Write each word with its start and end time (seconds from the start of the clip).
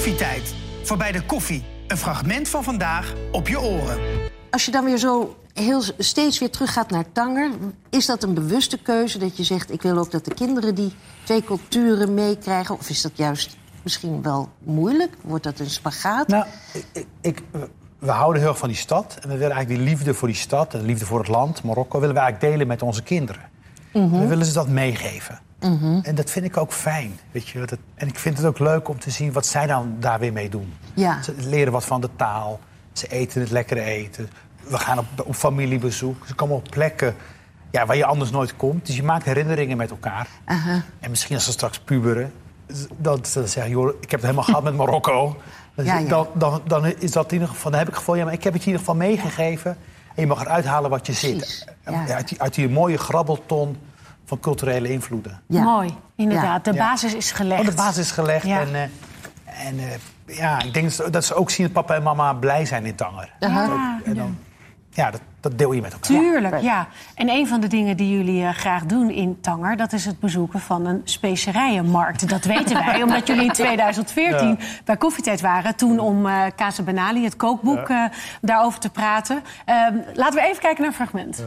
Koffietijd. 0.00 0.54
Voorbij 0.82 1.12
de 1.12 1.22
koffie. 1.22 1.64
Een 1.86 1.96
fragment 1.96 2.48
van 2.48 2.64
vandaag 2.64 3.14
op 3.32 3.48
je 3.48 3.60
oren. 3.60 3.98
Als 4.50 4.64
je 4.64 4.70
dan 4.70 4.84
weer 4.84 4.98
zo 4.98 5.36
heel 5.52 5.82
steeds 5.98 6.38
weer 6.38 6.50
teruggaat 6.50 6.90
naar 6.90 7.04
Tanger... 7.12 7.50
is 7.90 8.06
dat 8.06 8.22
een 8.22 8.34
bewuste 8.34 8.82
keuze 8.82 9.18
dat 9.18 9.36
je 9.36 9.44
zegt... 9.44 9.72
ik 9.72 9.82
wil 9.82 9.98
ook 9.98 10.10
dat 10.10 10.24
de 10.24 10.34
kinderen 10.34 10.74
die 10.74 10.92
twee 11.24 11.44
culturen 11.44 12.14
meekrijgen? 12.14 12.74
Of 12.74 12.88
is 12.88 13.02
dat 13.02 13.12
juist 13.14 13.56
misschien 13.82 14.22
wel 14.22 14.48
moeilijk? 14.58 15.14
Wordt 15.20 15.44
dat 15.44 15.58
een 15.58 15.70
spagaat? 15.70 16.28
Nou, 16.28 16.44
ik, 16.92 17.06
ik, 17.20 17.42
we 17.98 18.10
houden 18.10 18.40
heel 18.40 18.50
erg 18.50 18.58
van 18.58 18.68
die 18.68 18.76
stad. 18.76 19.18
En 19.20 19.28
we 19.28 19.36
willen 19.36 19.54
eigenlijk 19.54 19.80
die 19.80 19.90
liefde 19.90 20.14
voor 20.14 20.28
die 20.28 20.36
stad... 20.36 20.74
en 20.74 20.82
liefde 20.82 21.06
voor 21.06 21.18
het 21.18 21.28
land, 21.28 21.62
Marokko... 21.62 22.00
willen 22.00 22.14
we 22.14 22.20
eigenlijk 22.20 22.52
delen 22.52 22.66
met 22.66 22.82
onze 22.82 23.02
kinderen. 23.02 23.42
We 23.92 24.26
willen 24.26 24.46
ze 24.46 24.52
dat 24.52 24.68
meegeven. 24.68 25.40
En 26.02 26.14
dat 26.14 26.30
vind 26.30 26.44
ik 26.44 26.56
ook 26.56 26.72
fijn. 26.72 27.18
Weet 27.30 27.48
je? 27.48 27.58
Dat, 27.58 27.78
en 27.94 28.08
ik 28.08 28.18
vind 28.18 28.36
het 28.36 28.46
ook 28.46 28.58
leuk 28.58 28.88
om 28.88 28.98
te 28.98 29.10
zien 29.10 29.32
wat 29.32 29.46
zij 29.46 29.66
dan 29.66 29.96
daar 29.98 30.18
weer 30.18 30.32
mee 30.32 30.48
doen. 30.48 30.72
Ja. 30.94 31.22
Ze 31.22 31.34
leren 31.36 31.72
wat 31.72 31.84
van 31.84 32.00
de 32.00 32.08
taal. 32.16 32.60
Ze 32.92 33.06
eten 33.06 33.40
het 33.40 33.50
lekkere 33.50 33.80
eten. 33.82 34.30
We 34.68 34.78
gaan 34.78 34.98
op, 34.98 35.06
op 35.24 35.34
familiebezoek. 35.34 36.26
Ze 36.26 36.34
komen 36.34 36.56
op 36.56 36.66
plekken 36.70 37.14
ja, 37.70 37.86
waar 37.86 37.96
je 37.96 38.04
anders 38.04 38.30
nooit 38.30 38.56
komt. 38.56 38.86
Dus 38.86 38.96
je 38.96 39.02
maakt 39.02 39.24
herinneringen 39.24 39.76
met 39.76 39.90
elkaar. 39.90 40.28
Aha. 40.44 40.82
En 41.00 41.10
misschien 41.10 41.34
als 41.34 41.44
ze 41.44 41.50
straks 41.52 41.78
puberen... 41.78 42.32
dan, 42.96 43.24
dan 43.32 43.48
zeggen 43.48 43.68
joh, 43.70 43.88
ik 43.88 44.10
heb 44.10 44.10
het 44.10 44.22
helemaal 44.22 44.44
gehad 44.44 44.62
met 44.62 44.74
Marokko. 44.76 45.36
Dan, 45.74 45.84
Ja, 45.84 45.98
ja. 45.98 46.08
Dan, 46.08 46.26
dan, 46.34 46.60
dan 46.66 46.86
is 46.86 47.12
dat 47.12 47.26
in 47.26 47.32
ieder 47.32 47.48
geval... 47.48 47.70
Dan 47.70 47.78
heb 47.78 47.88
ik 47.88 47.94
het 47.94 48.02
gevoel, 48.04 48.18
ja, 48.18 48.24
maar 48.24 48.32
ik 48.32 48.44
heb 48.44 48.52
het 48.52 48.64
je 48.64 48.70
in 48.70 48.76
ieder 48.76 48.92
geval 48.92 49.06
meegegeven. 49.08 49.76
En 50.14 50.22
je 50.22 50.26
mag 50.26 50.40
eruit 50.40 50.64
halen 50.64 50.90
wat 50.90 51.06
je 51.06 51.12
Precies, 51.12 51.58
zit. 51.58 51.74
ja. 51.84 52.14
Uit, 52.14 52.28
die, 52.28 52.42
uit 52.42 52.54
die 52.54 52.68
mooie 52.68 52.98
grabbelton 52.98 53.76
van 54.30 54.40
culturele 54.40 54.88
invloeden. 54.92 55.40
Ja. 55.46 55.62
Mooi, 55.62 55.94
inderdaad. 56.16 56.64
De 56.64 56.72
Ja. 56.72 56.78
basis 56.88 57.14
is 57.14 57.32
gelegd. 57.32 57.60
Oh, 57.60 57.66
de 57.66 57.74
basis 57.74 58.04
is 58.04 58.10
gelegd. 58.10 58.46
Ja. 58.46 58.60
En, 58.60 58.74
eh, 58.74 58.82
en 59.66 59.78
eh, 59.78 60.36
ja, 60.36 60.62
ik 60.62 60.74
denk 60.74 60.84
dat 60.86 60.94
ze, 60.94 61.10
dat 61.10 61.24
ze 61.24 61.34
ook 61.34 61.50
zien 61.50 61.66
dat 61.66 61.74
papa 61.74 61.94
en 61.94 62.02
mama 62.02 62.32
blij 62.32 62.64
zijn 62.64 62.84
in 62.86 62.94
Tanger. 62.94 63.32
Ook- 63.40 63.50
en 64.04 64.14
dan, 64.14 64.38
ja, 64.90 65.10
dat, 65.10 65.20
dat 65.40 65.58
deel 65.58 65.72
je 65.72 65.80
met 65.80 65.92
elkaar. 65.92 66.08
Tuurlijk, 66.08 66.60
ja. 66.60 66.88
En 67.14 67.28
een 67.28 67.46
van 67.48 67.60
de 67.60 67.66
dingen 67.66 67.96
die 67.96 68.16
jullie 68.16 68.44
eh, 68.44 68.52
graag 68.54 68.84
doen 68.84 69.10
in 69.10 69.40
Tanger... 69.40 69.76
dat 69.76 69.92
is 69.92 70.04
het 70.04 70.20
bezoeken 70.20 70.60
van 70.60 70.86
een 70.86 71.00
specerijenmarkt. 71.04 72.28
Dat 72.28 72.44
weten 72.44 72.84
wij, 72.86 73.02
omdat 73.06 73.26
jullie 73.26 73.44
in 73.44 73.52
2014 73.52 74.58
bij 74.84 74.96
Koffietijd 74.96 75.40
waren... 75.40 75.76
toen 75.76 75.98
om 75.98 76.26
eh 76.26 76.42
Casa 76.56 76.82
Benali, 76.82 77.24
het 77.24 77.36
kookboek, 77.36 77.88
eh, 77.88 78.04
daarover 78.40 78.80
te 78.80 78.90
praten. 78.90 79.42
Ehm, 79.64 79.94
laten 80.14 80.34
we 80.40 80.46
even 80.48 80.60
kijken 80.60 80.80
naar 80.82 80.90
een 80.90 80.96
fragment. 80.96 81.44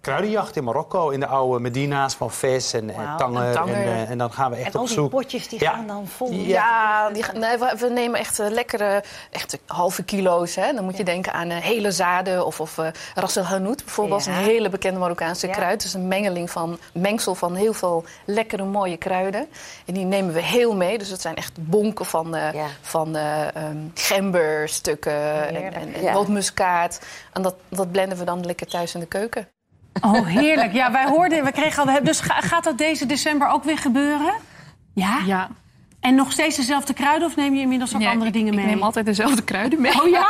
Kruidenjacht 0.00 0.56
in 0.56 0.64
Marokko, 0.64 1.08
in 1.10 1.20
de 1.20 1.26
oude 1.26 1.60
Medina's 1.60 2.14
van 2.14 2.30
Fes 2.30 2.72
en, 2.72 2.90
en 2.94 3.16
Tanger. 3.16 3.46
en 3.46 3.52
Tanger. 3.52 3.86
En, 3.92 4.06
en 4.08 4.18
dan 4.18 4.32
gaan 4.32 4.50
we 4.50 4.56
echt 4.56 4.66
En 4.66 4.72
op 4.74 4.80
al 4.80 4.84
die 4.86 4.94
zoek. 4.94 5.10
potjes 5.10 5.48
die 5.48 5.60
Ja. 5.60 5.70
gaan 5.72 5.86
dan 5.86 6.06
vol. 6.06 6.32
Ja, 6.32 7.10
die, 7.10 7.22
gaan- 7.22 7.38
nee, 7.38 7.58
we, 7.58 7.74
we 7.78 7.88
nemen 7.88 8.18
echt 8.20 8.38
lekkere 8.38 9.02
echt 9.30 9.58
halve 9.66 10.02
kilo's. 10.04 10.54
Hè. 10.54 10.72
Dan 10.72 10.84
moet 10.84 10.96
je 10.96 11.04
denken 11.04 11.32
aan 11.32 11.50
hele 11.50 11.90
zaden 11.90 12.46
of, 12.46 12.60
of 12.60 12.78
eh 13.14 13.22
ras 13.22 13.36
el 13.36 13.42
hanout 13.44 13.84
bijvoorbeeld. 13.84 14.24
Ja. 14.24 14.30
Een 14.38 14.44
hele 14.44 14.68
bekende 14.68 14.98
Marokkaanse 15.00 15.46
Ja. 15.46 15.52
kruid. 15.52 15.82
Dus 15.82 15.94
een 15.94 16.08
mengeling 16.08 16.50
van, 16.50 16.78
mengsel 16.92 17.34
van 17.34 17.54
heel 17.54 17.72
veel 17.72 18.04
lekkere 18.24 18.64
mooie 18.64 18.96
kruiden. 18.96 19.46
En 19.86 19.94
die 19.94 20.04
nemen 20.04 20.34
we 20.34 20.40
heel 20.42 20.74
mee. 20.74 20.98
Dus 20.98 21.08
het 21.08 21.20
zijn 21.20 21.36
echt 21.36 21.52
bonken 21.60 22.06
van, 22.06 22.34
eh 22.36 22.52
Ja. 22.52 22.66
van 22.80 23.16
eh 23.16 23.56
ehm, 23.56 23.76
gemberstukken 23.94 25.48
en, 25.48 25.54
en, 25.72 25.94
en. 25.94 25.94
En 27.32 27.42
dat, 27.42 27.54
dat 27.68 27.90
blenden 27.92 28.18
we 28.18 28.24
dan 28.24 28.44
lekker 28.46 28.66
thuis 28.66 28.94
in 28.94 29.00
de 29.00 29.06
keuken. 29.06 29.48
Oh, 30.00 30.26
heerlijk. 30.26 30.72
Ja, 30.72 30.92
wij 30.92 31.06
hoorden, 31.06 31.44
we 31.44 31.52
kregen 31.52 31.88
al... 31.88 32.02
Dus 32.04 32.20
ga- 32.20 32.40
gaat 32.40 32.64
dat 32.64 32.78
deze 32.78 33.06
december 33.06 33.48
ook 33.48 33.64
weer 33.64 33.78
gebeuren? 33.78 34.34
Ja? 34.94 35.18
Ja, 35.26 35.48
En 36.06 36.14
nog 36.14 36.32
steeds 36.32 36.56
dezelfde 36.56 36.92
kruiden 36.94 37.28
of 37.28 37.36
neem 37.36 37.54
je 37.54 37.60
inmiddels 37.60 37.94
ook 37.94 37.98
Nee, 38.00 38.08
andere 38.08 38.26
ik, 38.26 38.32
dingen 38.32 38.54
mee? 38.54 38.64
Ik 38.64 38.70
neem 38.70 38.82
altijd 38.82 39.06
dezelfde 39.06 39.42
kruiden 39.42 39.80
mee. 39.80 40.00
Oh 40.02 40.08
ja? 40.08 40.26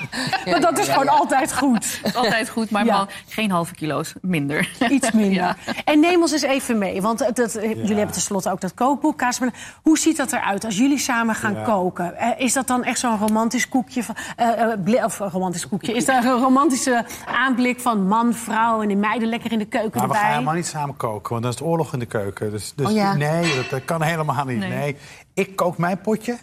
Maar 0.50 0.60
dat 0.60 0.78
is 0.78 0.88
gewoon 0.88 1.08
altijd 1.08 1.54
goed. 1.56 2.00
Altijd 2.14 2.48
goed, 2.48 2.70
maar 2.70 2.84
Ja. 2.84 2.96
wel 2.96 3.06
geen 3.28 3.50
halve 3.50 3.74
kilo's 3.74 4.12
minder. 4.20 4.70
Iets 4.90 5.10
minder. 5.12 5.32
Ja. 5.32 5.56
En 5.84 6.00
neem 6.00 6.20
ons 6.20 6.32
eens 6.32 6.42
even 6.42 6.78
mee. 6.78 7.02
Want 7.02 7.20
het- 7.34 7.58
jullie 7.60 7.94
hebben 7.94 8.12
tenslotte 8.14 8.50
ook 8.50 8.60
dat 8.60 8.74
kookboek. 8.74 9.18
Kaas 9.18 9.38
met- 9.38 9.54
Hoe 9.82 9.98
ziet 9.98 10.16
dat 10.16 10.32
eruit 10.32 10.64
als 10.64 10.76
jullie 10.76 10.98
samen 10.98 11.34
gaan 11.34 11.54
Ja. 11.54 11.62
koken? 11.62 12.16
Eh, 12.16 12.28
is 12.36 12.52
dat 12.52 12.66
dan 12.66 12.84
echt 12.84 12.98
zo'n 12.98 13.18
romantisch 13.18 13.68
koekje? 13.68 14.02
Van, 14.02 14.14
eh, 14.36 14.62
eh, 14.96 15.04
of 15.04 15.18
een 15.20 15.30
romantisch 15.30 15.68
koekje. 15.68 15.92
Is 15.92 16.04
daar 16.04 16.24
een 16.24 16.40
romantische 16.40 17.04
aanblik 17.26 17.80
van 17.80 18.06
man, 18.06 18.34
vrouw 18.34 18.82
en 18.82 18.88
die 18.88 18.96
meiden 18.96 19.28
lekker 19.28 19.52
in 19.52 19.58
de 19.58 19.64
keuken 19.64 20.00
Maar 20.00 20.08
we 20.08 20.14
gaan 20.14 20.30
helemaal 20.30 20.54
niet 20.54 20.66
samen 20.66 20.96
koken, 20.96 21.30
want 21.30 21.42
dan 21.42 21.52
is 21.52 21.58
het 21.58 21.68
oorlog 21.68 21.92
in 21.92 21.98
de 21.98 22.06
keuken. 22.06 22.50
Dus, 22.50 22.72
dus 22.76 22.86
Oh 22.86 22.92
ja. 22.92 23.14
nee, 23.14 23.54
dat, 23.56 23.70
dat 23.70 23.84
kan 23.84 24.02
helemaal 24.02 24.44
niet. 24.44 24.58
Nee. 24.58 24.70
Nee. 24.70 24.96
Ik 25.34 25.56
kook 25.56 25.78
mijn 25.78 26.00
potje. 26.00 26.38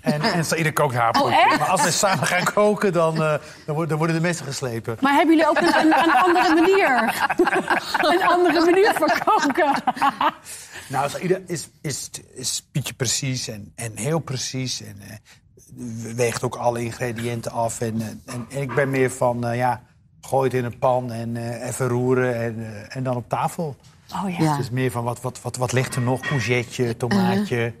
En, 0.00 0.20
en 0.22 0.44
ieder 0.56 0.72
kookt 0.72 0.94
haar 0.94 1.10
potje. 1.10 1.36
echt? 1.36 1.58
maar 1.58 1.68
als 1.68 1.82
we 1.82 1.90
samen 1.90 2.26
gaan 2.26 2.44
koken, 2.44 2.92
dan, 2.92 3.14
eh, 3.14 3.18
dan, 3.18 3.40
worden, 3.66 3.88
dan 3.88 3.98
worden 3.98 4.16
de 4.16 4.22
mensen 4.22 4.46
geslepen. 4.46 4.96
Maar 5.00 5.14
hebben 5.14 5.36
jullie 5.36 5.50
ook 5.50 5.58
een, 5.58 5.76
een, 5.76 5.98
een 5.98 6.12
andere 6.12 6.54
manier? 6.54 7.14
een 8.14 8.22
andere 8.22 8.64
manier 8.64 8.92
voor 8.94 9.18
koken? 9.24 9.72
Nou, 10.88 11.10
Saïda 11.10 11.38
is, 11.46 11.68
is, 11.80 12.10
is 12.34 12.68
Pietje 12.72 12.94
precies 12.94 13.48
en, 13.48 13.72
en 13.74 13.96
heel 13.96 14.18
precies. 14.18 14.82
En 14.82 14.96
eh, 15.00 16.14
weegt 16.14 16.42
ook 16.42 16.56
alle 16.56 16.84
ingrediënten 16.84 17.52
af. 17.52 17.80
En, 17.80 18.00
eh, 18.00 18.34
en, 18.34 18.46
en 18.50 18.62
ik 18.62 18.74
ben 18.74 18.90
meer 18.90 19.10
van, 19.10 19.56
ja, 19.56 19.82
gooi 20.20 20.48
het 20.48 20.58
in 20.58 20.64
een 20.64 20.78
pan 20.78 21.12
en 21.12 21.36
eh, 21.36 21.68
even 21.68 21.88
roeren 21.88 22.40
en, 22.40 22.86
en 22.90 23.02
dan 23.02 23.16
op 23.16 23.28
tafel. 23.28 23.76
Oh 24.14 24.30
ja. 24.30 24.44
Ja. 24.44 24.50
Het 24.50 24.60
is 24.60 24.70
meer 24.70 24.90
van, 24.90 25.04
wat, 25.04 25.20
wat, 25.20 25.42
wat, 25.42 25.56
wat 25.56 25.72
ligt 25.72 25.94
er 25.94 26.02
nog? 26.02 26.20
Courgette, 26.20 26.96
tomaatje, 26.96 27.74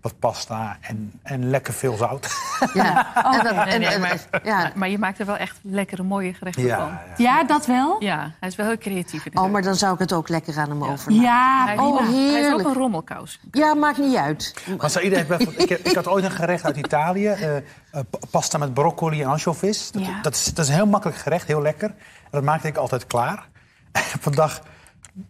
wat 0.00 0.18
pasta 0.18 0.76
en, 0.80 1.12
en 1.22 1.50
lekker 1.50 1.72
veel 1.74 1.96
zout. 1.96 2.28
Ja. 2.74 3.14
En 3.32 3.44
dat- 3.44 3.54
Nee, 3.54 3.64
en- 3.74 3.80
nee, 3.80 3.88
en- 3.88 4.00
maar, 4.00 4.18
ja. 4.44 4.72
maar 4.74 4.88
je 4.88 4.98
maakt 4.98 5.18
er 5.18 5.26
wel 5.26 5.36
echt 5.36 5.58
lekkere, 5.62 6.02
mooie 6.02 6.34
gerechten 6.34 6.62
van. 6.68 6.70
ja, 6.78 7.00
Ja, 7.16 7.44
dat 7.44 7.66
wel? 7.66 7.96
Ja, 8.02 8.30
hij 8.40 8.48
is 8.48 8.56
wel 8.56 8.66
heel 8.66 8.78
creatief. 8.78 9.24
In 9.24 9.30
de 9.34 9.40
Oh, 9.40 9.50
maar 9.50 9.62
dan 9.62 9.74
zou 9.74 9.92
ik 9.94 9.98
het 9.98 10.12
ook 10.12 10.28
lekker 10.28 10.58
aan 10.58 10.68
hem 10.68 10.84
overlaten. 10.84 11.14
Ja, 11.22 11.64
hij, 11.66 11.76
oh, 11.78 11.98
hij 11.98 12.06
is 12.08 12.14
ook 12.14 12.14
heerlijk. 12.14 12.68
een 12.68 12.74
rommelkous. 12.74 13.40
Ja, 13.50 13.74
maakt 13.74 13.98
niet 13.98 14.16
uit. 14.16 14.54
Maar 14.78 14.90
Saïda 14.90 15.16
heeft 15.16 15.28
bijvoorbeeld- 15.28 15.62
ik, 15.62 15.68
heb- 15.68 15.80
ik 15.86 15.94
had 15.94 16.06
ooit 16.08 16.24
een 16.24 16.30
gerecht 16.30 16.64
uit 16.64 16.76
Italië. 16.76 17.26
eh, 17.28 17.56
eh, 17.56 17.62
pa- 17.90 18.18
pasta 18.30 18.58
met 18.58 18.74
broccoli 18.74 19.22
en 19.22 19.28
anchovies. 19.28 19.90
Dat, 19.90 20.04
Ja. 20.04 20.20
dat, 20.22 20.34
is, 20.34 20.44
dat 20.44 20.58
is 20.64 20.68
een 20.70 20.76
heel 20.76 20.86
makkelijk 20.86 21.18
gerecht, 21.18 21.46
heel 21.46 21.62
lekker. 21.62 21.88
En 21.88 22.30
dat 22.30 22.42
maakte 22.42 22.68
ik 22.68 22.76
altijd 22.76 23.06
klaar. 23.06 23.48
En 23.92 24.02
vandaag 24.20 24.60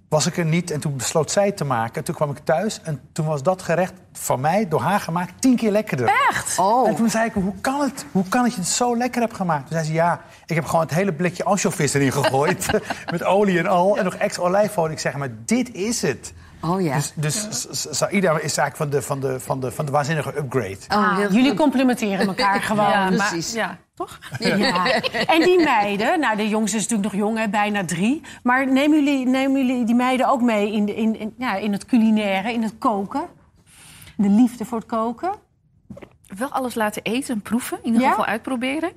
was 0.08 0.26
ik 0.26 0.36
er 0.36 0.44
niet 0.44 0.70
en 0.70 0.80
toen 0.80 0.96
besloot 0.96 1.30
zij 1.30 1.46
het 1.46 1.56
te 1.56 1.64
maken. 1.64 1.94
En 1.94 2.04
toen 2.04 2.14
kwam 2.14 2.30
ik 2.30 2.38
thuis 2.38 2.80
en 2.82 3.00
toen 3.12 3.26
was 3.26 3.42
dat 3.42 3.62
gerecht 3.62 3.92
van 4.12 4.40
mij, 4.40 4.68
door 4.68 4.80
haar 4.80 5.00
gemaakt, 5.00 5.32
tien 5.40 5.56
keer 5.56 5.70
lekkerder. 5.70 6.10
Echt? 6.28 6.58
Oh. 6.58 6.88
En 6.88 6.94
toen 6.94 7.10
zei 7.10 7.26
ik, 7.26 7.32
hoe 7.32 7.54
kan 7.60 7.80
het? 7.80 8.04
Hoe 8.12 8.28
kan 8.28 8.44
het 8.44 8.54
je 8.54 8.60
het 8.60 8.68
zo 8.68 8.96
lekker 8.96 9.20
hebt 9.20 9.36
gemaakt? 9.36 9.60
Toen 9.66 9.72
zei 9.72 9.84
ze, 9.84 9.92
ja, 9.92 10.20
ik 10.46 10.54
heb 10.54 10.64
gewoon 10.64 10.80
het 10.80 10.94
hele 10.94 11.12
blikje 11.12 11.44
anchovies 11.44 11.94
erin 11.94 12.12
gegooid. 12.12 12.66
met 13.12 13.24
olie 13.24 13.58
en 13.58 13.66
al. 13.66 13.98
En 13.98 14.04
nog 14.04 14.14
extra 14.14 14.42
olijfolie. 14.42 14.92
Ik 14.92 14.98
zeg, 14.98 15.16
maar 15.16 15.30
dit 15.44 15.74
is 15.74 16.02
het. 16.02 16.32
Oh 16.62 16.80
ja. 16.82 16.94
Dus, 16.94 17.12
dus 17.14 17.46
S- 17.50 17.66
S- 17.70 17.86
Saïda 17.90 18.30
is 18.38 18.56
eigenlijk 18.56 18.76
van 18.76 18.90
de, 18.90 19.02
van 19.02 19.20
de, 19.20 19.40
van 19.40 19.60
de, 19.60 19.70
van 19.72 19.84
de 19.86 19.90
waanzinnige 19.92 20.36
upgrade. 20.36 20.78
Oh, 20.88 21.16
heel 21.16 21.30
Jullie 21.32 21.48
goed. 21.48 21.58
complementeren 21.58 22.26
elkaar 22.26 22.60
gewoon. 22.70 22.90
ja, 22.90 23.06
precies. 23.08 23.54
Maar, 23.54 23.62
ja, 23.62 23.78
toch? 23.94 24.18
Ja. 24.38 25.00
En 25.26 25.40
die 25.42 25.62
meiden, 25.64 26.20
nou 26.20 26.36
de 26.36 26.48
jongste 26.48 26.76
is 26.76 26.82
natuurlijk 26.88 27.12
nog 27.12 27.22
jong, 27.22 27.38
hè, 27.38 27.48
bijna 27.48 27.84
drie. 27.84 28.20
Maar 28.42 28.66
nemen 28.72 29.04
jullie, 29.04 29.26
nemen 29.26 29.66
jullie 29.66 29.84
die 29.84 29.94
meiden 29.94 30.28
ook 30.28 30.42
mee 30.42 30.72
in, 30.72 30.84
de, 30.86 30.94
in, 30.94 31.18
in, 31.18 31.34
ja, 31.38 31.54
in 31.56 31.72
het 31.72 31.86
culinaire, 31.86 32.52
in 32.52 32.62
het 32.62 32.74
koken? 32.78 33.24
De 34.16 34.28
liefde 34.28 34.64
voor 34.64 34.78
het 34.78 34.86
koken? 34.86 35.30
Wel 36.36 36.48
alles 36.48 36.74
laten 36.74 37.02
eten 37.02 37.34
en 37.34 37.40
proeven. 37.40 37.78
In 37.82 37.86
ieder 37.86 38.02
Ja? 38.02 38.08
geval 38.10 38.24
uitproberen. 38.26 38.90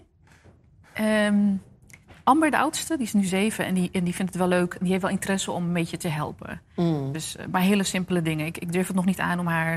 Ehm, 0.94 1.36
Amber, 2.24 2.52
de 2.52 2.58
oudste, 2.58 2.98
die 2.98 3.06
is 3.06 3.14
nu 3.14 3.24
zeven 3.24 3.66
en 3.66 3.74
die, 3.74 3.90
en 3.92 4.04
die 4.04 4.16
vindt 4.16 4.32
het 4.34 4.42
wel 4.42 4.50
leuk. 4.50 4.78
Die 4.80 4.90
heeft 4.90 5.02
wel 5.02 5.12
interesse 5.12 5.52
om 5.52 5.64
een 5.66 5.74
beetje 5.74 5.98
te 5.98 6.08
helpen. 6.08 6.62
Dus, 7.12 7.36
eh, 7.36 7.46
maar 7.52 7.62
hele 7.62 7.84
simpele 7.84 8.22
dingen. 8.22 8.46
Ik, 8.46 8.58
ik 8.58 8.72
durf 8.72 8.88
het 8.88 8.96
nog 8.96 9.06
niet 9.06 9.20
aan 9.20 9.40
om 9.40 9.48
haar 9.48 9.74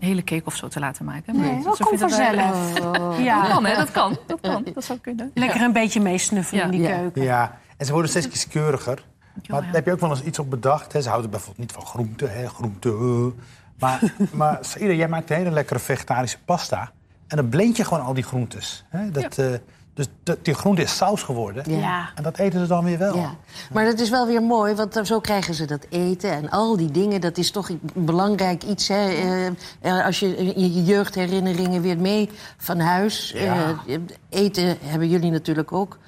een 0.00 0.06
hele 0.08 0.24
cake 0.24 0.42
of 0.44 0.54
zo 0.56 0.68
te 0.68 0.80
laten 0.80 1.04
maken. 1.04 1.36
Maar 1.36 1.46
Nee, 1.52 1.62
dat 1.64 1.76
ze 1.76 1.82
komt 1.84 2.00
vanzelf. 2.00 2.72
Dat 2.80 3.16
Ja. 3.18 3.46
kan, 3.48 3.64
hè? 3.64 3.76
Dat 3.76 3.90
kan. 3.90 4.18
Dat 4.26 4.40
kan. 4.40 4.64
Dat 4.74 4.84
zou 4.84 4.98
kunnen. 4.98 5.30
Lekker 5.34 5.60
een 5.60 5.72
beetje 5.72 6.00
meesnuffelen 6.00 6.62
in 6.64 6.70
Ja. 6.72 6.76
die 6.78 6.88
Ja. 6.88 6.96
keuken. 6.96 7.22
Ja, 7.22 7.58
en 7.76 7.86
ze 7.86 7.92
worden 7.92 8.10
steeds 8.10 8.28
kieskeuriger. 8.28 9.04
Maar 9.48 9.58
ja. 9.60 9.64
daar 9.66 9.74
heb 9.74 9.86
je 9.86 9.92
ook 9.92 10.00
wel 10.00 10.10
eens 10.10 10.22
iets 10.22 10.38
op 10.38 10.50
bedacht. 10.50 10.92
Hè? 10.92 11.00
Ze 11.02 11.08
houden 11.08 11.30
bijvoorbeeld 11.30 11.58
niet 11.66 11.72
van 11.72 11.86
groente, 11.86 12.26
hè? 12.26 12.48
groente. 12.48 12.88
eh. 12.88 13.42
Maar, 13.78 14.00
maar 14.32 14.58
Saïda, 14.60 14.92
jij 14.92 15.08
maakt 15.08 15.30
een 15.30 15.36
hele 15.36 15.50
lekkere 15.50 15.78
vegetarische 15.78 16.38
pasta. 16.44 16.92
En 17.26 17.36
dan 17.36 17.48
blend 17.48 17.76
je 17.76 17.84
gewoon 17.84 18.04
al 18.04 18.14
die 18.14 18.22
groentes. 18.24 18.84
Hè? 18.88 19.10
Dat, 19.10 19.38
eh, 19.38 19.46
dus 19.94 20.06
dat, 20.22 20.44
die 20.44 20.54
groente 20.54 20.82
is 20.82 20.96
saus 20.96 21.22
geworden. 21.22 21.78
Ja. 21.78 22.10
En 22.14 22.22
dat 22.22 22.38
eten 22.38 22.60
ze 22.60 22.66
dan 22.66 22.84
weer 22.84 22.98
wel. 22.98 23.16
Ja. 23.16 23.34
Maar 23.72 23.84
dat 23.84 23.98
is 24.00 24.10
wel 24.10 24.26
weer 24.26 24.42
mooi, 24.42 24.74
want 24.74 25.00
zo 25.02 25.20
krijgen 25.20 25.54
ze 25.54 25.64
dat 25.64 25.86
eten 25.88 26.30
en 26.30 26.50
al 26.50 26.76
die 26.76 26.90
dingen. 26.90 27.20
Dat 27.20 27.38
is 27.38 27.50
toch 27.50 27.68
een 27.68 27.80
belangrijk 27.94 28.62
iets. 28.64 28.88
Hè? 28.88 29.08
Eh, 29.08 29.46
eh, 29.80 30.04
als 30.06 30.20
je 30.20 30.52
je 30.60 30.84
jeugdherinneringen 30.84 31.82
weer 31.82 31.98
mee 31.98 32.30
van 32.56 32.78
huis. 32.80 33.32
Ja. 33.34 33.76
eh, 33.86 33.98
eten 34.28 34.76
hebben 34.82 35.08
jullie 35.08 35.30
natuurlijk 35.30 35.72
ook 35.72 35.98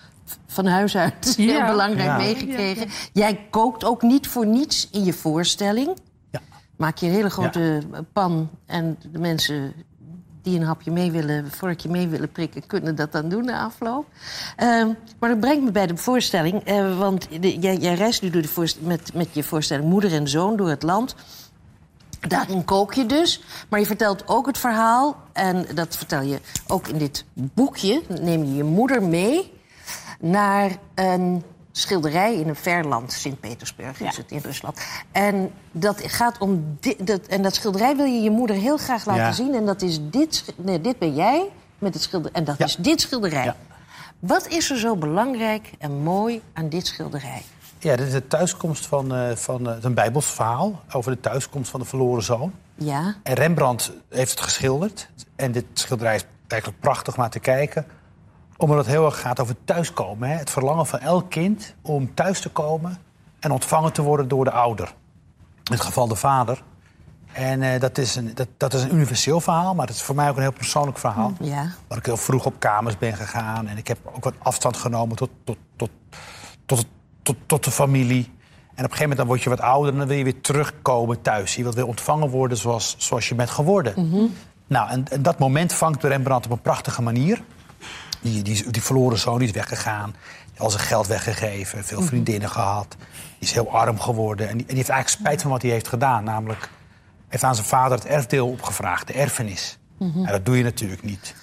van 0.46 0.66
huis 0.66 0.96
uit 0.96 1.34
Ja. 1.36 1.44
heel 1.44 1.66
belangrijk 1.66 2.08
Ja. 2.08 2.16
meegekregen. 2.16 2.88
Jij 3.12 3.46
kookt 3.50 3.84
ook 3.84 4.02
niet 4.02 4.28
voor 4.28 4.46
niets 4.46 4.88
in 4.92 5.04
je 5.04 5.12
voorstelling. 5.12 5.96
Ja. 6.30 6.40
Maak 6.76 6.98
je 6.98 7.06
een 7.06 7.12
hele 7.12 7.30
grote 7.30 7.80
pan 8.12 8.50
en 8.66 8.98
de 9.12 9.18
mensen 9.18 9.72
die 10.44 10.58
een 10.60 10.66
hapje 10.66 10.90
mee 10.90 11.10
willen, 11.10 11.50
vorkje 11.50 11.88
mee 11.88 12.08
willen 12.08 12.32
prikken, 12.32 12.66
kunnen 12.66 12.94
dat 12.94 13.12
dan 13.12 13.28
doen 13.28 13.44
na 13.44 13.64
afloop. 13.64 14.06
Ehm, 14.56 14.88
maar 15.18 15.28
dat 15.30 15.40
brengt 15.40 15.64
me 15.64 15.70
bij 15.70 15.86
de 15.86 15.96
voorstelling. 15.96 16.64
eh, 16.64 16.98
want 16.98 17.28
de- 17.40 17.58
jij, 17.58 17.76
jij 17.76 17.94
reist 17.94 18.22
nu 18.22 18.30
door 18.30 18.42
met, 18.80 19.14
met 19.14 19.28
je 19.32 19.42
voorstelling 19.42 19.88
Moeder 19.88 20.12
en 20.12 20.28
Zoon 20.28 20.56
door 20.56 20.68
het 20.68 20.82
land. 20.82 21.14
Daarin 22.28 22.64
kook 22.64 22.94
je 22.94 23.06
dus, 23.06 23.42
maar 23.68 23.80
je 23.80 23.86
vertelt 23.86 24.28
ook 24.28 24.46
het 24.46 24.58
verhaal. 24.58 25.16
En 25.32 25.66
dat 25.74 25.96
vertel 25.96 26.20
je 26.22 26.40
ook 26.66 26.88
in 26.88 26.98
dit 26.98 27.24
boekje. 27.32 28.02
Neem 28.20 28.44
je 28.44 28.54
je 28.54 28.64
moeder 28.64 29.02
mee 29.02 29.52
naar 30.20 30.70
een 30.94 31.42
schilderij 31.78 32.34
in 32.34 32.48
een 32.48 32.56
ver 32.56 32.86
land. 32.86 33.12
Sint-Petersburg 33.12 34.00
is 34.00 34.16
Ja. 34.16 34.22
het 34.22 34.30
in 34.30 34.38
Rusland. 34.38 34.78
En 35.12 35.50
dat 35.72 36.00
gaat 36.06 36.38
om 36.38 36.76
di- 36.80 36.96
dat, 36.98 37.20
en 37.20 37.42
dat 37.42 37.54
schilderij 37.54 37.96
wil 37.96 38.06
je 38.06 38.20
je 38.20 38.30
moeder 38.30 38.56
heel 38.56 38.76
graag 38.76 39.04
laten 39.06 39.22
Ja. 39.22 39.32
zien. 39.32 39.54
En 39.54 39.66
dat 39.66 39.82
is 39.82 39.98
dit, 40.02 40.44
nee, 40.56 40.80
dit 40.80 40.98
ben 40.98 41.14
jij 41.14 41.48
met 41.78 41.94
het 41.94 42.02
schilderij. 42.02 42.34
En 42.34 42.44
dat 42.44 42.58
Ja. 42.58 42.64
is 42.64 42.76
dit 42.76 43.00
schilderij. 43.00 43.44
Ja. 43.44 43.56
Wat 44.18 44.48
is 44.48 44.70
er 44.70 44.78
zo 44.78 44.96
belangrijk 44.96 45.70
en 45.78 45.92
mooi 46.02 46.42
aan 46.52 46.68
dit 46.68 46.86
schilderij? 46.86 47.42
Ja, 47.78 47.96
dit 47.96 48.06
is 48.06 48.12
de 48.12 48.26
thuiskomst 48.26 48.86
van, 48.86 49.14
eh, 49.14 49.36
van 49.36 49.68
eh, 49.68 49.76
een 49.80 49.94
Bijbels 49.94 50.26
verhaal 50.26 50.80
over 50.92 51.10
de 51.12 51.20
thuiskomst 51.20 51.70
van 51.70 51.80
de 51.80 51.86
verloren 51.86 52.22
zoon. 52.22 52.52
Ja, 52.74 53.14
En 53.22 53.34
Rembrandt 53.34 53.92
heeft 54.08 54.30
het 54.30 54.40
geschilderd. 54.40 55.08
En 55.36 55.52
dit 55.52 55.64
schilderij 55.72 56.14
is 56.16 56.24
eigenlijk 56.48 56.80
prachtig 56.82 57.14
om 57.14 57.20
naar 57.20 57.30
te 57.30 57.38
kijken. 57.40 57.86
Omdat 58.64 58.78
het 58.78 58.94
heel 58.94 59.04
erg 59.04 59.20
gaat 59.20 59.40
over 59.40 59.56
thuiskomen. 59.64 60.28
Hè? 60.28 60.36
Het 60.36 60.50
verlangen 60.50 60.86
van 60.86 60.98
elk 60.98 61.30
kind 61.30 61.74
om 61.82 62.14
thuis 62.14 62.40
te 62.40 62.48
komen 62.48 62.98
en 63.40 63.50
ontvangen 63.50 63.92
te 63.92 64.02
worden 64.02 64.28
door 64.28 64.44
de 64.44 64.50
ouder. 64.50 64.86
In 65.64 65.72
het 65.72 65.80
geval 65.80 66.08
de 66.08 66.14
vader. 66.14 66.62
En 67.32 67.62
eh, 67.62 67.80
dat, 67.80 67.98
is 67.98 68.16
een, 68.16 68.30
dat, 68.34 68.48
dat 68.56 68.74
is 68.74 68.82
een 68.82 68.94
universeel 68.94 69.40
verhaal, 69.40 69.74
maar 69.74 69.86
het 69.86 69.96
is 69.96 70.02
voor 70.02 70.14
mij 70.14 70.28
ook 70.28 70.36
een 70.36 70.42
heel 70.42 70.52
persoonlijk 70.52 70.98
verhaal. 70.98 71.32
ja. 71.40 71.70
Waar 71.88 71.98
ik 71.98 72.06
heel 72.06 72.16
vroeg 72.16 72.46
op 72.46 72.54
kamers 72.58 72.98
ben 72.98 73.16
gegaan. 73.16 73.66
En 73.66 73.76
ik 73.76 73.88
heb 73.88 73.98
ook 74.04 74.24
wat 74.24 74.34
afstand 74.38 74.76
genomen 74.76 75.16
tot, 75.16 75.30
tot, 75.44 75.56
tot, 75.76 75.90
tot, 76.66 76.86
tot, 77.22 77.36
tot 77.46 77.64
de 77.64 77.70
familie. 77.70 78.24
En 78.24 78.84
op 78.84 78.90
een 78.90 78.96
gegeven 78.96 79.00
moment 79.00 79.18
dan 79.18 79.26
word 79.26 79.42
je 79.42 79.50
wat 79.50 79.60
ouder 79.60 79.92
en 79.92 79.98
dan 79.98 80.08
wil 80.08 80.16
je 80.16 80.24
weer 80.24 80.40
terugkomen 80.40 81.22
thuis. 81.22 81.54
Je 81.54 81.62
wilt 81.62 81.74
weer 81.74 81.86
ontvangen 81.86 82.28
worden 82.28 82.56
zoals, 82.56 82.94
zoals 82.98 83.28
je 83.28 83.34
bent 83.34 83.50
geworden. 83.50 83.94
Nou, 84.66 84.90
en, 84.90 85.04
en 85.10 85.22
dat 85.22 85.38
moment 85.38 85.72
vangt 85.72 86.02
Rembrandt 86.02 86.46
op 86.46 86.52
een 86.52 86.60
prachtige 86.60 87.02
manier. 87.02 87.42
Die, 88.24 88.42
die, 88.42 88.70
die 88.70 88.82
verloren 88.82 89.18
zoon 89.18 89.38
die 89.38 89.48
is 89.48 89.54
weggegaan. 89.54 90.14
Al 90.58 90.70
zijn 90.70 90.82
geld 90.82 91.06
weggegeven, 91.06 91.84
veel 91.84 92.02
vriendinnen 92.02 92.50
gehad. 92.50 92.96
Die 93.38 93.48
is 93.48 93.52
heel 93.52 93.70
arm 93.70 94.00
geworden. 94.00 94.48
En 94.48 94.52
die, 94.52 94.60
en 94.60 94.66
die 94.68 94.76
heeft 94.76 94.88
eigenlijk 94.88 95.20
spijt 95.22 95.42
van 95.42 95.50
wat 95.50 95.62
hij 95.62 95.70
heeft 95.70 95.88
gedaan. 95.88 96.24
Namelijk, 96.24 96.68
heeft 97.28 97.44
aan 97.44 97.54
zijn 97.54 97.66
vader 97.66 97.98
het 97.98 98.06
erfdeel 98.06 98.48
opgevraagd, 98.48 99.06
de 99.06 99.12
erfenis. 99.12 99.78
En 99.98 100.26
dat 100.26 100.44
doe 100.46 100.56
je 100.56 100.62
natuurlijk 100.62 101.02
niet. 101.02 101.34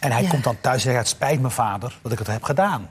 En 0.00 0.12
hij 0.12 0.22
Ja. 0.22 0.28
komt 0.28 0.44
dan 0.44 0.56
thuis 0.60 0.76
en 0.76 0.80
zegt, 0.82 0.96
het 0.98 1.08
spijt 1.08 1.40
me 1.40 1.50
vader 1.50 1.98
dat 2.02 2.12
ik 2.12 2.18
het 2.18 2.26
heb 2.26 2.42
gedaan. 2.42 2.90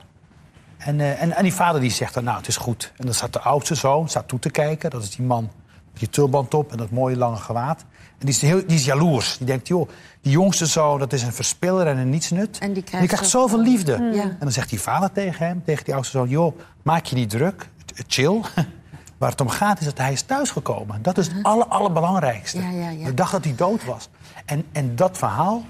En, 0.78 1.00
eh, 1.00 1.22
en, 1.22 1.32
en 1.36 1.42
die 1.42 1.54
vader 1.54 1.80
die 1.80 1.90
zegt 1.90 2.14
dan, 2.14 2.24
nou, 2.24 2.36
het 2.36 2.48
is 2.48 2.56
goed. 2.56 2.92
En 2.96 3.04
dan 3.04 3.14
staat 3.14 3.32
de 3.32 3.40
oudste 3.40 3.74
zoon, 3.74 4.08
staat 4.08 4.28
toe 4.28 4.38
te 4.38 4.50
kijken. 4.50 4.90
Dat 4.90 5.02
is 5.02 5.10
die 5.16 5.26
man 5.26 5.50
die 5.92 6.08
tulband 6.08 6.54
op 6.54 6.70
en 6.72 6.76
dat 6.76 6.90
mooie 6.90 7.16
lange 7.16 7.36
gewaad. 7.36 7.80
En 8.18 8.26
die 8.26 8.34
is, 8.34 8.40
heel, 8.40 8.62
die 8.66 8.76
is 8.76 8.84
jaloers. 8.84 9.36
Die 9.38 9.46
denkt, 9.46 9.68
joh, 9.68 9.88
die 10.20 10.32
jongste 10.32 10.66
zoon, 10.66 10.98
dat 10.98 11.12
is 11.12 11.22
een 11.22 11.32
verspiller 11.32 11.86
en 11.86 11.96
een 11.98 12.10
nietsnut. 12.10 12.58
En 12.58 12.72
die 12.72 12.82
krijgt 12.82 13.16
zo- 13.18 13.24
zoveel 13.24 13.60
liefde. 13.60 13.92
Ja. 14.12 14.22
En 14.22 14.36
dan 14.40 14.52
zegt 14.52 14.68
die 14.70 14.80
vader 14.80 15.12
tegen 15.12 15.46
hem, 15.46 15.62
tegen 15.64 15.84
die 15.84 15.94
oudste 15.94 16.18
zoon... 16.18 16.28
joh, 16.28 16.58
maak 16.82 17.04
je 17.04 17.14
niet 17.16 17.30
druk, 17.30 17.68
chill. 18.06 18.40
Waar 19.18 19.30
het 19.30 19.40
om 19.40 19.48
gaat 19.48 19.78
is 19.80 19.84
dat 19.84 19.98
hij 19.98 20.12
is 20.12 20.22
thuisgekomen. 20.22 21.02
Dat 21.02 21.18
is 21.18 21.26
het 21.26 21.42
aller, 21.42 21.66
allerbelangrijkste. 21.66 22.60
Ja, 22.60 22.70
ja, 22.70 22.90
ja. 22.90 23.04
De 23.04 23.14
dag 23.14 23.30
dat 23.30 23.44
hij 23.44 23.54
dood 23.56 23.84
was. 23.84 24.08
En, 24.44 24.64
en 24.72 24.96
dat 24.96 25.18
verhaal... 25.18 25.64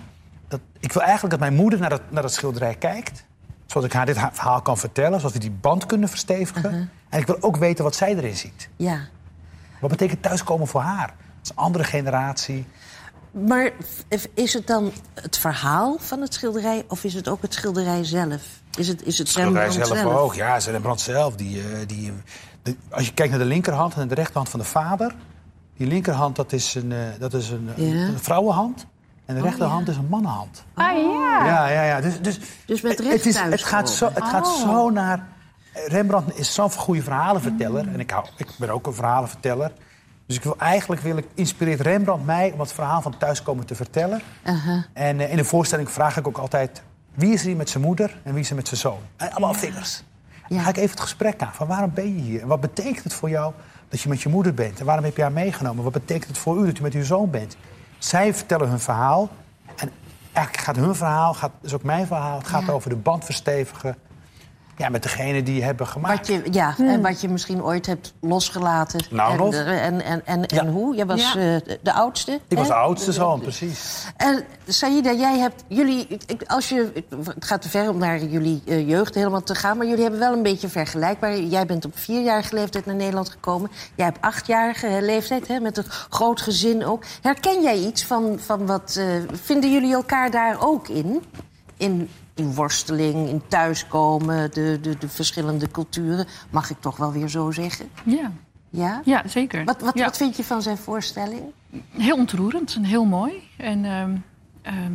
Dat, 0.49 0.61
ik 0.81 0.93
wil 0.93 1.03
eigenlijk 1.03 1.31
dat 1.31 1.41
mijn 1.41 1.55
moeder 1.55 1.79
naar 1.79 1.91
dat, 1.91 2.01
naar 2.09 2.23
dat 2.23 2.33
schilderij 2.33 2.75
kijkt. 2.75 3.25
Zodat 3.67 3.85
ik 3.85 3.93
haar 3.93 4.07
dit 4.07 4.17
ha- 4.17 4.31
verhaal 4.33 4.63
kan 4.63 4.79
vertellen. 4.79 5.19
Zodat 5.21 5.33
we 5.33 5.39
die 5.39 5.51
band 5.51 5.87
kunnen 5.87 6.09
verstevigen. 6.09 6.91
En 7.09 7.21
ik 7.21 7.27
wil 7.27 7.37
ook 7.41 7.57
weten 7.57 7.85
wat 7.85 7.95
zij 7.95 8.17
erin 8.17 8.37
ziet. 8.37 8.69
ja. 8.77 8.99
Wat 9.81 9.91
betekent 9.91 10.23
thuiskomen 10.23 10.67
voor 10.67 10.81
haar? 10.81 11.07
Het 11.09 11.45
is 11.45 11.51
een 11.51 11.57
andere 11.57 11.85
generatie. 11.85 12.67
Maar 13.31 13.71
is 14.35 14.53
het 14.55 14.67
dan 14.67 14.93
het 15.15 15.39
verhaal 15.39 15.97
van 16.01 16.21
het 16.21 16.35
schilderij 16.35 16.85
of 16.89 17.05
is 17.05 17.15
het 17.15 17.29
ook 17.29 17.43
het 17.43 17.55
schilderij 17.55 18.05
zelf? 18.05 18.43
Is 18.79 18.89
het, 18.89 19.07
is 19.07 19.19
het 19.19 19.29
schilderij 19.29 19.69
Rembrandt 19.69 19.99
zelf, 20.01 20.15
ook. 20.15 20.35
Ja, 20.35 20.55
het 20.55 20.65
Rembrandt 20.65 21.01
zelf. 21.01 21.37
Die, 21.37 21.61
eh, 21.61 21.67
die, 21.87 22.09
eh, 22.09 22.15
de- 22.63 22.77
als 22.91 23.07
je 23.07 23.13
kijkt 23.15 23.31
naar 23.31 23.41
de 23.41 23.47
linkerhand 23.49 23.95
en 23.95 24.09
de 24.09 24.15
rechterhand 24.15 24.49
van 24.49 24.61
de 24.61 24.67
vader... 24.67 25.15
die 25.77 25.87
linkerhand 25.87 26.37
dat 26.37 26.53
is 26.53 26.75
een, 26.75 26.93
eh, 26.93 26.99
dat 27.19 27.35
is 27.35 27.51
een, 27.51 27.71
een- 27.77 27.87
Ja. 27.97 28.07
een 28.07 28.19
vrouwenhand... 28.19 28.87
en 29.27 29.35
de 29.35 29.41
rechterhand 29.41 29.89
is 29.89 29.97
een 29.97 30.09
mannenhand. 30.09 30.65
Ah 30.75 30.93
ja. 30.97 31.47
Ja, 31.47 31.69
ja, 31.69 31.83
ja. 31.83 32.01
Dus, 32.01 32.21
dus, 32.21 32.39
Dus 32.67 32.81
met 32.81 32.99
het, 32.99 33.07
recht 33.07 33.27
is, 33.27 33.39
het, 33.39 33.63
gaat 33.63 33.91
zo, 33.91 34.11
het 34.15 34.25
gaat 34.25 34.47
Oh. 34.47 34.61
zo 34.61 34.91
naar... 34.91 35.27
Rembrandt 35.87 36.39
is 36.39 36.55
zo'n 36.55 36.73
goede 36.73 37.03
verhalenverteller. 37.03 37.89
En 37.93 38.01
ik, 38.01 38.11
hou, 38.11 38.27
ik 38.37 38.49
ben 38.59 38.71
ook 38.71 38.87
een 38.87 38.95
verhalenverteller. 38.95 39.73
Dus 40.27 40.37
ik 40.37 40.43
wil, 40.45 40.59
eigenlijk 40.59 41.03
wil 41.03 41.17
ik, 41.17 41.27
inspireert 41.35 41.81
Rembrandt 41.81 42.25
mij 42.27 42.51
om 42.53 42.61
het 42.61 42.73
verhaal 42.73 43.03
van 43.03 43.19
thuiskomen 43.19 43.67
te 43.67 43.75
vertellen. 43.75 44.21
En 44.93 45.21
eh, 45.21 45.31
in 45.31 45.37
de 45.37 45.45
voorstelling 45.45 45.91
vraag 45.91 46.17
ik 46.17 46.27
ook 46.29 46.39
altijd... 46.39 46.83
wie 47.15 47.33
is 47.33 47.41
er 47.41 47.47
hier 47.47 47.57
met 47.57 47.71
zijn 47.71 47.85
moeder 47.85 48.21
en 48.23 48.33
wie 48.33 48.43
is 48.43 48.51
er 48.51 48.57
met 48.57 48.69
zijn 48.69 48.81
zoon? 48.81 48.99
En 49.17 49.31
allemaal 49.31 49.55
vingers. 49.55 50.03
Dan 50.49 50.61
ga 50.61 50.69
ik 50.69 50.77
even 50.77 50.91
het 50.91 51.01
gesprek 51.01 51.43
aan. 51.43 51.53
Van 51.55 51.67
waarom 51.67 51.91
ben 51.95 52.15
je 52.15 52.21
hier? 52.21 52.41
En 52.41 52.47
wat 52.47 52.61
betekent 52.61 53.05
het 53.05 53.15
voor 53.15 53.31
jou 53.31 53.53
dat 53.89 54.01
je 54.01 54.09
met 54.09 54.23
je 54.23 54.29
moeder 54.29 54.55
bent? 54.55 54.81
En 54.81 54.85
waarom 54.85 55.05
heb 55.05 55.17
je 55.17 55.23
haar 55.23 55.33
meegenomen? 55.33 55.85
Wat 55.85 55.93
betekent 55.93 56.29
het 56.29 56.39
voor 56.39 56.59
u 56.63 56.67
dat 56.67 56.79
u 56.79 56.83
met 56.83 56.95
uw 56.95 57.05
zoon 57.05 57.31
bent? 57.31 57.57
Zij 57.99 58.35
vertellen 58.35 58.69
hun 58.69 58.81
verhaal. 58.81 59.29
En 59.77 59.91
eigenlijk 60.33 60.65
gaat 60.67 60.77
hun 60.77 60.95
verhaal, 60.95 61.35
gaat, 61.35 61.51
is 61.63 61.75
ook 61.75 61.83
mijn 61.83 62.07
verhaal... 62.07 62.39
het 62.39 62.47
gaat 62.47 62.67
Ja. 62.67 62.73
over 62.73 62.91
de 62.91 62.97
band 62.97 63.25
verstevigen 63.25 63.97
ja, 64.81 64.89
met 64.89 65.03
degene 65.03 65.43
die 65.43 65.63
hebben 65.65 65.87
gemaakt. 65.87 66.29
Wat 66.29 66.37
je, 66.45 66.53
ja, 66.53 66.75
en 66.79 67.03
wat 67.03 67.21
je 67.21 67.29
misschien 67.29 67.63
ooit 67.63 67.87
hebt 67.87 68.13
losgelaten. 68.21 69.01
Nou, 69.11 69.55
en, 69.57 69.67
en, 69.67 70.05
en, 70.05 70.25
en, 70.27 70.43
Ja. 70.47 70.61
en 70.61 70.69
hoe? 70.69 70.97
Jij 70.97 71.07
was 71.07 71.33
Ja. 71.33 71.55
eh, 71.55 71.77
de, 71.83 71.93
oudste. 71.93 72.41
Ik 72.49 72.57
was 72.57 72.67
de 72.67 72.75
oudste 72.75 73.13
zoon, 73.13 73.41
precies. 73.41 74.05
En 74.17 74.45
Saïda, 74.67 75.13
jij 75.13 75.39
hebt 75.39 75.65
jullie. 75.69 76.07
ik- 76.27 76.43
Als 76.47 76.69
je, 76.69 76.93
het 77.35 77.45
gaat 77.45 77.63
te 77.63 77.69
ver 77.69 77.89
om 77.89 77.99
naar 77.99 78.23
jullie 78.25 78.63
eh, 78.67 78.89
jeugd 78.89 79.15
helemaal 79.15 79.43
te 79.43 79.55
gaan, 79.55 79.77
maar 79.77 79.87
jullie 79.87 80.03
hebben 80.03 80.21
wel 80.21 80.33
een 80.33 80.43
beetje 80.43 80.69
vergelijkbaar. 80.69 81.39
Jij 81.39 81.67
bent 81.67 81.85
op 81.85 81.99
vierjarige 81.99 82.55
leeftijd 82.55 82.87
naar 82.87 82.95
Nederland 82.95 83.29
gekomen. 83.29 83.71
Jij 83.95 84.07
hebt 84.07 84.21
achtjarige 84.21 84.99
leeftijd, 85.03 85.49
hè, 85.49 85.61
met 85.61 85.77
een 85.77 85.85
groot 86.11 86.41
gezin 86.41 86.85
ook. 86.85 87.03
Herken 87.23 87.63
jij 87.63 87.79
iets 87.79 88.05
van, 88.05 88.39
van 88.39 88.67
wat. 88.67 88.97
eh, 88.99 89.07
vinden 89.43 89.73
jullie 89.73 89.95
elkaar 89.95 90.31
daar 90.31 90.57
ook 90.67 90.89
in? 90.89 91.23
In, 91.77 92.09
in 92.41 92.55
worsteling, 92.55 93.29
in 93.29 93.43
thuiskomen, 93.49 94.51
de, 94.53 94.79
de, 94.83 94.99
de 94.99 95.09
verschillende 95.09 95.71
culturen. 95.71 96.27
Mag 96.51 96.71
ik 96.71 96.81
toch 96.81 96.97
wel 96.97 97.13
weer 97.13 97.29
zo 97.29 97.51
zeggen? 97.51 97.89
Ja, 98.05 98.33
Ja? 98.71 99.01
ja 99.05 99.23
zeker. 99.27 99.65
Wat, 99.65 99.81
wat, 99.81 99.99
Ja. 99.99 100.05
wat 100.05 100.17
vind 100.17 100.37
je 100.37 100.45
van 100.45 100.63
zijn 100.63 100.77
voorstelling? 100.77 101.43
Heel 101.91 102.17
ontroerend 102.17 102.75
en 102.75 102.85
heel 102.85 103.05
mooi. 103.05 103.33
En 103.57 103.85
ehm, 103.85 104.17
ehm, 104.63 104.93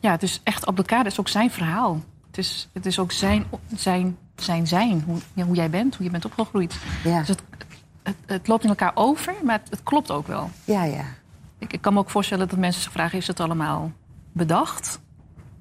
ja, 0.00 0.10
het 0.10 0.22
is 0.22 0.40
echt 0.44 0.66
op 0.66 0.76
elkaar. 0.76 0.98
Het 0.98 1.12
is 1.12 1.20
ook 1.20 1.28
zijn 1.28 1.50
verhaal. 1.50 2.00
Het 2.26 2.38
is, 2.38 2.68
het 2.72 2.86
is 2.86 2.98
ook 2.98 3.12
zijn 3.12 3.44
zijn, 3.74 4.16
zijn, 4.36 4.66
zijn 4.66 5.02
hoe, 5.06 5.18
ja, 5.34 5.44
hoe 5.44 5.54
jij 5.56 5.70
bent, 5.70 5.94
hoe 5.96 6.04
je 6.04 6.10
bent 6.10 6.24
opgegroeid. 6.24 6.76
Ja, 7.04 7.18
Dus 7.18 7.28
het, 7.28 7.42
het, 8.02 8.16
het 8.26 8.48
loopt 8.48 8.62
in 8.62 8.68
elkaar 8.68 8.92
over, 8.94 9.34
maar 9.44 9.58
het, 9.58 9.70
het 9.70 9.82
klopt 9.82 10.10
ook 10.10 10.26
wel. 10.26 10.50
ja, 10.64 10.84
ja. 10.84 11.04
Ik, 11.58 11.72
ik 11.72 11.80
kan 11.80 11.92
me 11.92 11.98
ook 11.98 12.10
voorstellen 12.10 12.48
dat 12.48 12.58
mensen 12.58 12.82
zich 12.82 12.92
vragen: 12.92 13.18
is 13.18 13.26
het 13.26 13.40
allemaal 13.40 13.92
bedacht? 14.32 14.99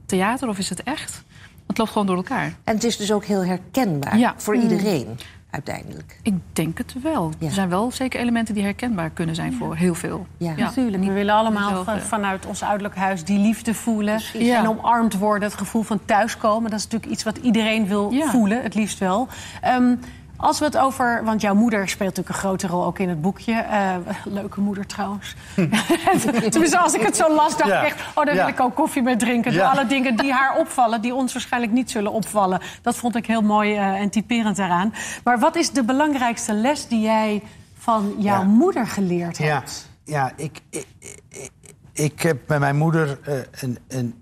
Theater 0.09 0.47
of 0.49 0.57
is 0.57 0.69
het 0.69 0.83
echt? 0.83 1.23
Het 1.67 1.77
loopt 1.77 1.91
gewoon 1.91 2.07
door 2.07 2.15
elkaar. 2.15 2.53
En 2.63 2.73
het 2.75 2.83
is 2.83 2.97
dus 2.97 3.11
ook 3.11 3.25
heel 3.25 3.45
herkenbaar 3.45 4.17
Ja. 4.17 4.33
voor 4.37 4.55
iedereen, 4.55 5.19
uiteindelijk. 5.49 6.19
Ik 6.23 6.33
denk 6.53 6.77
het 6.77 6.95
wel. 7.03 7.31
Ja. 7.39 7.47
Er 7.47 7.53
zijn 7.53 7.69
wel 7.69 7.91
zeker 7.91 8.19
elementen 8.19 8.53
die 8.53 8.63
herkenbaar 8.63 9.09
kunnen 9.09 9.35
zijn 9.35 9.53
voor 9.53 9.75
heel 9.75 9.95
veel. 9.95 10.27
Ja. 10.37 10.53
Natuurlijk. 10.55 11.03
We 11.03 11.11
willen 11.11 11.35
allemaal 11.35 11.67
Dezelfde. 11.69 11.91
van- 11.91 11.99
vanuit 12.01 12.45
ons 12.45 12.61
ouderlijk 12.63 12.95
huis 12.95 13.23
die 13.23 13.39
liefde 13.39 13.73
voelen. 13.73 14.19
Ja. 14.33 14.57
En 14.59 14.67
omarmd 14.67 15.17
worden, 15.17 15.49
het 15.49 15.57
gevoel 15.57 15.81
van 15.83 15.99
thuiskomen. 16.05 16.69
Dat 16.69 16.79
is 16.79 16.85
natuurlijk 16.85 17.11
iets 17.11 17.23
wat 17.23 17.37
iedereen 17.37 17.87
wil 17.87 18.11
Ja. 18.11 18.29
voelen, 18.29 18.61
het 18.63 18.75
liefst 18.75 18.99
wel. 18.99 19.27
Ehm, 19.61 19.95
als 20.41 20.59
we 20.59 20.65
het 20.65 20.77
over. 20.77 21.21
Want 21.23 21.41
jouw 21.41 21.53
moeder 21.55 21.89
speelt 21.89 22.09
natuurlijk 22.15 22.35
een 22.35 22.41
grote 22.41 22.67
rol 22.67 22.85
ook 22.85 22.99
in 22.99 23.09
het 23.09 23.21
boekje. 23.21 23.53
Eh, 23.53 23.95
leuke 24.25 24.61
moeder 24.61 24.85
trouwens. 24.85 25.35
Tenminste, 26.49 26.77
als 26.79 26.93
ik 26.93 27.01
het 27.01 27.15
zo 27.15 27.33
las, 27.35 27.57
dacht 27.57 27.69
Ja. 27.69 27.81
ik 27.81 27.85
echt. 27.85 28.01
Oh, 28.15 28.25
daar 28.25 28.35
Ja. 28.35 28.45
wil 28.45 28.53
ik 28.53 28.59
ook 28.59 28.75
koffie 28.75 29.01
mee 29.01 29.15
drinken. 29.15 29.53
Ja. 29.53 29.69
alle 29.69 29.85
dingen 29.87 30.15
die 30.15 30.31
haar 30.33 30.57
opvallen, 30.57 31.01
die 31.01 31.13
ons 31.13 31.33
waarschijnlijk 31.33 31.73
niet 31.73 31.91
zullen 31.91 32.11
opvallen. 32.11 32.61
Dat 32.81 32.95
vond 32.95 33.15
ik 33.15 33.25
heel 33.25 33.41
mooi 33.41 33.75
eh, 33.75 33.85
en 33.87 34.09
typerend 34.09 34.55
daaraan. 34.55 34.93
Maar 35.23 35.39
wat 35.39 35.55
is 35.55 35.71
de 35.71 35.83
belangrijkste 35.83 36.53
les 36.53 36.87
die 36.87 37.01
jij 37.01 37.43
van 37.77 38.13
jouw 38.17 38.43
moeder 38.43 38.87
geleerd 38.87 39.37
hebt? 39.37 39.87
ja 40.03 40.31
ik, 40.35 40.61
ik, 40.69 40.85
ik, 41.29 41.51
ik 41.93 42.21
heb 42.21 42.47
met 42.47 42.59
mijn 42.59 42.75
moeder 42.77 43.19
eh, 43.23 43.33
een, 43.59 43.77
een, 43.87 44.13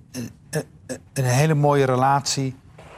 een 1.13 1.23
hele 1.23 1.53
mooie 1.53 1.85
relatie. 1.85 2.55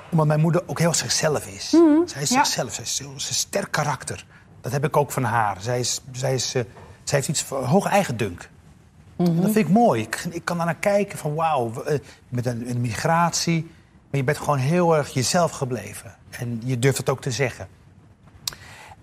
Omdat 0.10 0.28
mijn 0.28 0.40
moeder 0.40 0.64
ook 0.66 0.80
heel 0.80 0.94
zichzelf 0.94 1.48
is. 1.48 1.70
zij 2.06 2.22
is 2.22 2.30
ja. 2.30 2.44
zichzelf, 2.44 2.74
zij 2.74 2.84
is, 2.84 3.00
een 3.00 3.20
sterk 3.20 3.72
karakter. 3.72 4.26
Dat 4.62 4.72
heb 4.72 4.86
ik 4.86 4.98
ook 4.98 5.12
van 5.12 5.24
haar. 5.24 5.58
Zij, 5.60 5.80
is, 5.80 6.02
zij, 6.12 6.34
is, 6.34 6.56
eh, 6.56 6.64
zij 7.04 7.18
heeft 7.18 7.28
iets 7.28 7.42
van 7.42 7.64
hoog 7.64 7.86
eigendunk. 7.86 8.50
En 9.18 9.36
dat 9.36 9.52
vind 9.52 9.68
ik 9.68 9.70
mooi. 9.70 10.02
Ik, 10.02 10.26
ik 10.30 10.46
kan 10.46 10.58
daar 10.58 10.66
naar 10.66 10.76
kijken 10.76 11.18
van 11.18 11.36
wauw, 11.36 11.84
eh, 11.84 12.00
met 12.30 12.46
een, 12.46 12.70
een 12.70 12.82
migratie. 12.82 13.62
Maar 14.10 14.20
je 14.20 14.24
bent 14.24 14.38
gewoon 14.38 14.58
heel 14.58 14.98
erg 14.98 15.10
jezelf 15.10 15.52
gebleven. 15.52 16.16
En 16.30 16.62
je 16.64 16.80
durft 16.80 16.98
het 16.98 17.10
ook 17.10 17.22
te 17.22 17.32
zeggen. 17.32 17.68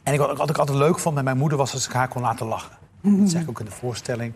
En 0.02 0.12
ik, 0.12 0.20
wat 0.20 0.50
ik 0.50 0.58
altijd 0.58 0.78
leuk 0.78 0.98
vond 0.98 1.14
met 1.14 1.24
mijn 1.24 1.38
moeder 1.38 1.58
was 1.58 1.72
als 1.72 1.86
ik 1.86 1.92
haar 1.92 2.08
kon 2.08 2.22
laten 2.22 2.46
lachen. 2.46 2.76
Dat 3.00 3.30
zeg 3.30 3.42
ik 3.42 3.48
ook 3.48 3.60
in 3.60 3.64
de 3.64 3.70
voorstelling. 3.70 4.32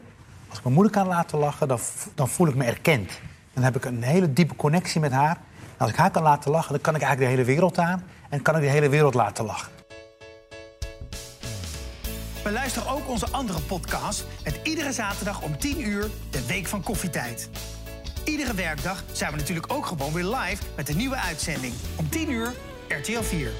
Als 0.48 0.58
ik 0.58 0.64
mijn 0.64 0.74
moeder 0.74 0.92
kan 0.92 1.06
laten 1.06 1.38
lachen, 1.38 1.68
dan, 1.68 1.78
dan 2.14 2.28
voel 2.28 2.48
ik 2.48 2.54
me 2.54 2.64
erkend. 2.64 3.20
Dan 3.52 3.64
heb 3.64 3.76
ik 3.76 3.84
een 3.84 4.02
hele 4.02 4.32
diepe 4.32 4.56
connectie 4.56 5.00
met 5.00 5.12
haar. 5.12 5.38
Als 5.80 5.90
ik 5.90 5.96
haar 5.96 6.10
kan 6.10 6.22
laten 6.22 6.50
lachen, 6.50 6.72
dan 6.72 6.80
kan 6.80 6.94
ik 6.94 7.02
eigenlijk 7.02 7.30
de 7.30 7.36
hele 7.36 7.52
wereld 7.54 7.78
aan. 7.78 8.04
En 8.28 8.42
kan 8.42 8.56
ik 8.56 8.62
de 8.62 8.68
hele 8.68 8.88
wereld 8.88 9.14
laten 9.14 9.44
lachen. 9.44 9.72
Beluister 12.42 12.88
ook 12.88 13.08
onze 13.08 13.26
andere 13.30 13.60
podcast 13.60 14.26
met 14.44 14.60
iedere 14.62 14.92
zaterdag 14.92 15.42
om 15.42 15.58
10 15.58 15.88
uur 15.88 16.10
de 16.30 16.46
Week 16.46 16.66
van 16.66 16.82
Koffietijd. 16.82 17.50
Iedere 18.24 18.54
werkdag 18.54 19.04
zijn 19.12 19.32
we 19.32 19.36
natuurlijk 19.36 19.72
ook 19.72 19.86
gewoon 19.86 20.12
weer 20.12 20.24
live 20.24 20.62
met 20.76 20.88
een 20.88 20.96
nieuwe 20.96 21.16
uitzending. 21.16 21.72
Om 21.96 22.08
10 22.08 22.30
uur 22.30 22.52
RTL 22.88 23.22
4. 23.22 23.50